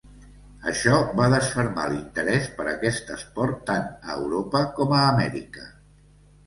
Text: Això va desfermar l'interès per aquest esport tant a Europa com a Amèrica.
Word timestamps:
Això 0.69 0.95
va 1.19 1.27
desfermar 1.33 1.85
l'interès 1.91 2.49
per 2.57 2.65
aquest 2.73 3.15
esport 3.19 3.63
tant 3.71 3.87
a 4.13 4.19
Europa 4.25 4.67
com 4.81 4.99
a 5.01 5.07
Amèrica. 5.15 5.71